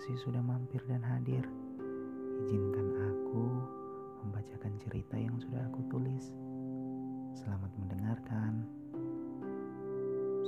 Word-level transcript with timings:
kasih 0.00 0.16
sudah 0.16 0.40
mampir 0.40 0.80
dan 0.88 1.04
hadir. 1.04 1.44
Izinkan 2.40 2.88
aku 3.04 3.44
membacakan 4.24 4.72
cerita 4.80 5.12
yang 5.20 5.36
sudah 5.36 5.60
aku 5.68 5.84
tulis. 5.92 6.32
Selamat 7.36 7.68
mendengarkan. 7.76 8.64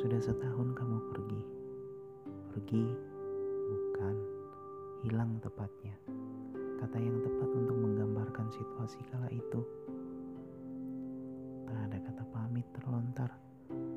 Sudah 0.00 0.24
setahun 0.24 0.72
kamu 0.72 0.96
pergi. 1.12 1.42
Pergi, 2.48 2.84
bukan 3.68 4.16
hilang 5.04 5.36
tepatnya. 5.44 6.00
Kata 6.80 6.96
yang 6.96 7.20
tepat 7.20 7.52
untuk 7.52 7.76
menggambarkan 7.76 8.48
situasi 8.56 9.04
kala 9.12 9.28
itu. 9.28 9.60
Tak 11.68 11.92
ada 11.92 12.00
kata 12.08 12.24
pamit 12.32 12.64
terlontar 12.72 13.28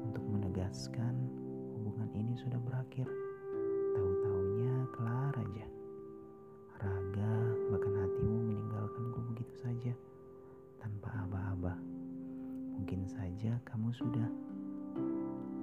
untuk 0.03 0.23
menegaskan 0.27 1.15
hubungan 1.79 2.11
ini 2.11 2.35
sudah 2.43 2.59
berakhir. 2.59 3.07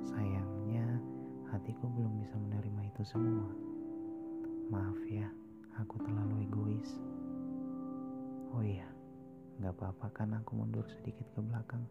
Sayangnya 0.06 0.86
hatiku 1.50 1.86
belum 1.86 2.22
bisa 2.22 2.34
menerima 2.38 2.82
itu 2.90 3.02
semua. 3.06 3.50
Maaf 4.72 4.98
ya, 5.06 5.28
aku 5.78 6.00
terlalu 6.02 6.48
egois. 6.48 6.90
Oh 8.52 8.64
iya, 8.64 8.88
gak 9.62 9.74
apa-apa 9.78 10.06
kan 10.12 10.34
aku 10.36 10.58
mundur 10.58 10.84
sedikit 10.88 11.24
ke 11.32 11.40
belakang. 11.40 11.84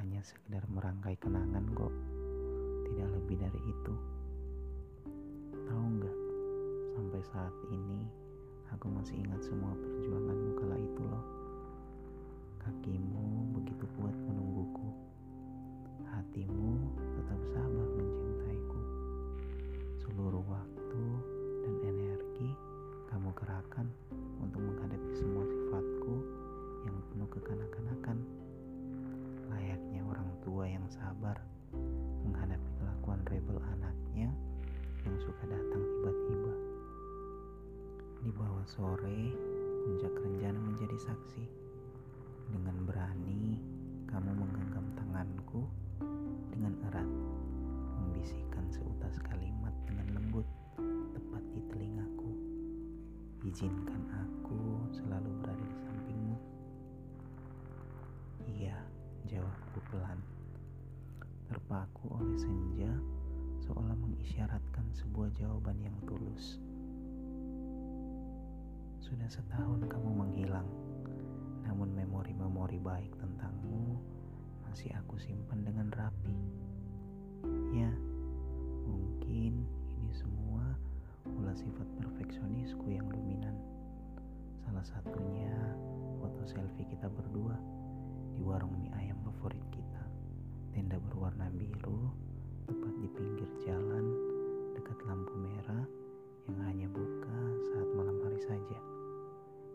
Hanya 0.00 0.24
sekedar 0.24 0.64
merangkai 0.72 1.16
kenangan 1.20 1.66
kok, 1.76 1.92
tidak 2.88 3.08
lebih 3.20 3.36
dari 3.36 3.60
itu. 3.68 3.94
Tahu 5.68 5.84
nggak? 6.00 6.18
Sampai 6.96 7.20
saat 7.30 7.54
ini 7.70 8.00
aku 8.72 8.90
masih 8.90 9.20
ingat 9.20 9.44
semua 9.44 9.76
perjuanganmu 9.76 10.50
kala 10.58 10.76
itu 10.80 11.02
loh. 11.04 11.24
Kakimu 12.64 13.29
Hatimu 16.30 16.78
tetap 17.18 17.42
sabar 17.50 17.88
mencintaiku. 17.98 18.78
Seluruh 19.98 20.46
waktu 20.46 21.02
dan 21.66 21.74
energi 21.90 22.54
kamu 23.10 23.34
kerahkan 23.34 23.90
untuk 24.38 24.62
menghadapi 24.62 25.10
semua 25.10 25.42
sifatku 25.42 26.22
yang 26.86 26.94
penuh 27.10 27.26
kekanak-kanakan. 27.34 28.22
Layaknya 29.50 30.06
orang 30.06 30.30
tua 30.46 30.70
yang 30.70 30.86
sabar 30.86 31.34
menghadapi 32.22 32.70
kelakuan 32.78 33.26
rebel 33.26 33.58
anaknya 33.74 34.30
yang 35.02 35.16
suka 35.18 35.50
datang 35.50 35.82
tiba-tiba. 35.82 36.54
Di 38.22 38.30
bawah 38.38 38.66
sore, 38.70 39.34
puncak 39.82 40.14
rencana 40.14 40.62
menjadi 40.62 41.10
saksi. 41.10 41.59
Izinkan 53.50 54.06
aku 54.14 54.78
selalu 54.94 55.26
berada 55.42 55.66
di 55.66 55.78
sampingmu. 55.82 56.38
Iya, 58.46 58.78
jawabku 59.26 59.82
pelan. 59.90 60.22
Terpaku 61.50 62.14
oleh 62.14 62.38
senja 62.38 62.94
seolah 63.66 63.98
mengisyaratkan 63.98 64.86
sebuah 64.94 65.34
jawaban 65.34 65.82
yang 65.82 65.98
tulus. 66.06 66.62
Sudah 69.02 69.26
setahun 69.26 69.82
kamu 69.82 70.10
menghilang, 70.14 70.70
namun 71.66 71.90
memori-memori 71.90 72.78
baik 72.78 73.18
tentangmu 73.18 73.98
masih 74.62 74.94
aku 74.94 75.18
simpan 75.18 75.66
dengan 75.66 75.90
rapi. 75.90 76.29
Kita 86.90 87.06
berdua 87.06 87.54
di 88.34 88.42
warung 88.42 88.74
mie 88.74 88.90
ayam 88.98 89.14
favorit 89.22 89.62
kita. 89.70 90.02
Tenda 90.74 90.98
berwarna 90.98 91.46
biru, 91.54 92.10
tepat 92.66 92.94
di 92.98 93.08
pinggir 93.14 93.50
jalan, 93.62 94.10
dekat 94.74 94.98
lampu 95.06 95.30
merah 95.38 95.86
yang 96.50 96.58
hanya 96.66 96.88
buka 96.90 97.38
saat 97.70 97.88
malam 97.94 98.18
hari 98.26 98.42
saja. 98.42 98.78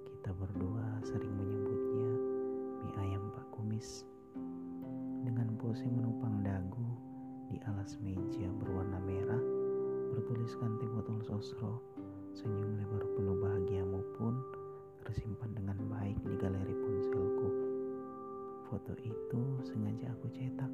Kita 0.04 0.36
berdua 0.36 1.00
sering 1.08 1.32
menyebutnya 1.40 2.12
mie 2.84 2.96
ayam 3.00 3.32
Pak 3.32 3.48
Kumis. 3.56 4.04
Dengan 5.24 5.56
pose 5.56 5.88
menupang 5.88 6.44
dagu 6.44 6.90
di 7.48 7.58
alas 7.64 7.96
meja 8.04 8.46
berwarna 8.60 9.00
merah, 9.00 9.42
bertuliskan 10.12 10.78
teh 10.84 10.90
botol 10.92 11.24
sosro, 11.24 11.80
senyum 12.36 12.76
lebar 12.76 13.08
penuh 13.16 13.40
bahagiamu 13.40 14.04
pun 14.20 14.36
tersimpan 15.06 15.54
dengan 15.54 15.78
baik 15.88 16.18
di 16.26 16.36
galeri 16.36 16.74
ponselku. 16.74 17.50
Foto 18.68 18.98
itu 19.06 19.42
sengaja 19.62 20.10
aku 20.10 20.28
cetak 20.34 20.72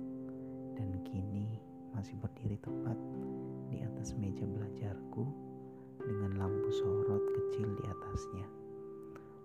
dan 0.80 0.90
kini 1.04 1.60
masih 1.92 2.16
berdiri 2.24 2.56
tepat 2.64 2.96
di 3.68 3.84
atas 3.84 4.16
meja 4.16 4.48
belajarku 4.48 5.28
dengan 6.00 6.40
lampu 6.40 6.70
sorot 6.72 7.22
kecil 7.36 7.68
di 7.76 7.84
atasnya. 7.86 8.48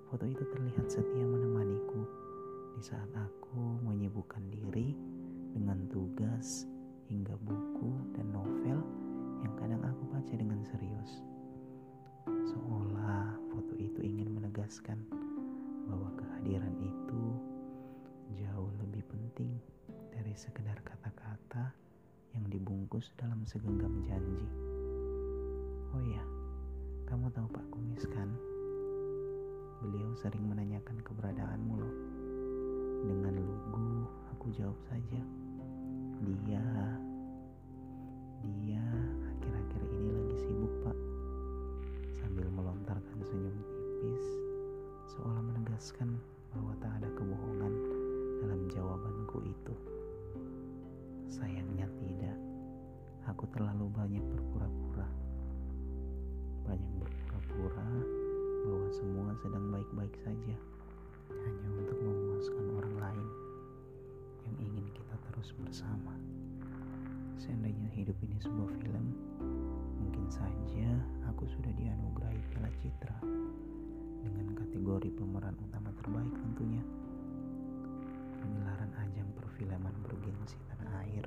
Foto 0.06 0.24
itu 0.24 0.46
terlihat 0.54 0.86
setia 0.86 1.26
menemaniku 1.26 2.06
di 2.78 2.82
saat 2.86 3.10
aku 3.18 3.82
menyibukkan 3.82 4.46
diri 4.54 4.94
dengan 5.50 5.82
tugas 5.90 6.70
hingga 7.10 7.34
buku 7.42 7.90
dan 8.14 8.30
novel 8.30 8.78
yang 9.42 9.54
kadang 9.58 9.82
aku 9.82 10.02
baca 10.14 10.34
dengan 10.34 10.62
serius. 10.62 11.22
Seolah 12.26 13.38
foto 13.50 13.74
itu 13.78 14.02
ingin 14.02 14.25
menegaskan 14.66 14.98
bahwa 15.86 16.10
kehadiran 16.18 16.74
itu 16.82 17.22
jauh 18.34 18.66
lebih 18.82 19.06
penting 19.06 19.62
dari 20.10 20.34
sekedar 20.34 20.74
kata-kata 20.82 21.70
yang 22.34 22.42
dibungkus 22.50 23.14
dalam 23.14 23.46
segenggam 23.46 23.94
janji. 24.02 24.42
Oh 25.94 26.02
iya, 26.02 26.18
kamu 27.06 27.30
tahu 27.30 27.46
Pak 27.46 27.62
Kumis 27.70 28.10
kan? 28.10 28.26
Beliau 29.86 30.10
sering 30.18 30.42
menanyakan 30.50 30.98
keberadaanmu 30.98 31.74
loh. 31.78 31.94
Dengan 33.06 33.38
lugu, 33.38 34.02
aku 34.34 34.50
jawab 34.50 34.82
saja. 34.90 35.22
Dia 36.26 36.66
hidup 68.06 68.22
ini 68.22 68.38
sebuah 68.38 68.70
film, 68.86 69.06
mungkin 69.98 70.30
saja 70.30 70.86
aku 71.26 71.42
sudah 71.50 71.74
dianugerahi 71.74 72.38
Piala 72.54 72.70
Citra 72.78 73.18
dengan 74.22 74.46
kategori 74.54 75.10
pemeran 75.10 75.58
utama 75.58 75.90
terbaik 75.98 76.30
tentunya. 76.38 76.86
Pengelaran 78.38 78.94
ajang 79.02 79.26
perfilman 79.34 79.90
bergensi 80.06 80.54
tanah 80.70 81.02
air. 81.02 81.26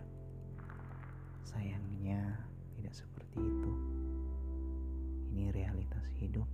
Sayangnya 1.43 2.47
tidak 2.79 2.95
seperti 2.95 3.43
itu. 3.43 3.71
Ini 5.35 5.51
realitas 5.51 6.07
hidup 6.15 6.47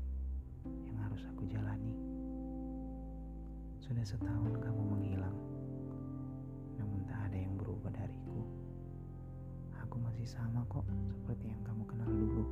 yang 0.66 0.98
harus 1.06 1.22
aku 1.38 1.46
jalani. 1.54 1.94
Sudah 3.78 4.02
setahun 4.02 4.58
kamu 4.58 4.82
menghilang, 4.90 5.38
masih 10.26 10.42
sama 10.42 10.66
kok 10.74 10.82
seperti 11.14 11.54
yang 11.54 11.62
kamu 11.70 11.86
kenal 11.86 12.10
dulu. 12.10 12.50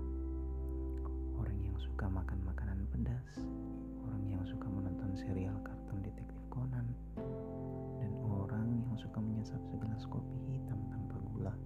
Orang 1.41 1.57
yang 1.65 1.73
suka 1.81 2.05
makan 2.05 2.37
makanan 2.45 2.85
pedas, 2.93 3.41
orang 4.05 4.21
yang 4.29 4.45
suka 4.45 4.69
menonton 4.69 5.09
serial 5.17 5.57
kartun 5.65 6.05
detektif 6.05 6.37
Conan, 6.53 6.85
dan 7.97 8.13
orang 8.29 8.77
yang 8.77 8.93
suka 8.93 9.17
menyesap 9.17 9.57
segelas 9.73 10.05
kopi 10.05 10.37
hitam 10.53 10.77
tanpa 10.93 11.17
gula. 11.33 11.57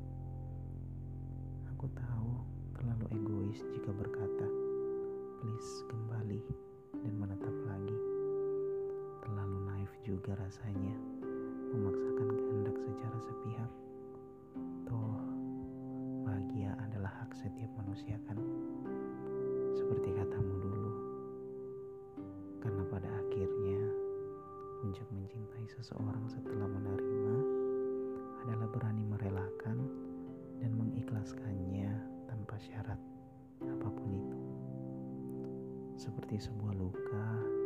Aku 1.75 1.91
tahu 1.91 2.31
terlalu 2.79 3.05
egois 3.11 3.59
jika 3.75 3.91
berkata, 3.91 4.47
please 5.43 5.83
kembali 5.91 6.39
dan 7.03 7.13
menetap 7.19 7.55
lagi. 7.67 7.99
Terlalu 9.27 9.59
naif 9.75 9.91
juga 10.07 10.39
rasanya 10.39 10.86
setiap 17.97 18.21
manusia 18.21 18.29
kan? 18.29 18.37
Seperti 19.73 20.09
katamu 20.13 20.53
dulu. 20.61 20.93
Karena 22.61 22.83
pada 22.93 23.09
akhirnya, 23.09 23.81
puncak 24.77 25.09
mencintai 25.09 25.65
seseorang 25.65 26.29
setelah 26.29 26.69
menerima 26.69 27.35
adalah 28.45 28.67
berani 28.69 29.01
merelakan 29.01 29.89
dan 30.61 30.71
mengikhlaskannya 30.77 31.89
tanpa 32.29 32.61
syarat 32.61 33.01
apa 33.65 33.87
pun 33.89 34.09
itu. 34.13 34.39
Seperti 35.97 36.37
sebuah 36.37 36.77
luka 36.77 37.56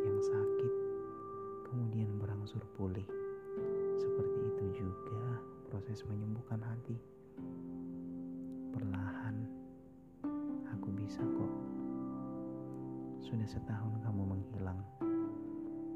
Sudah 13.32 13.48
setahun 13.48 13.96
kamu 14.04 14.28
menghilang. 14.28 14.76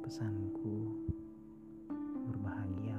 Pesanku, 0.00 0.88
berbahagia. 2.32 2.96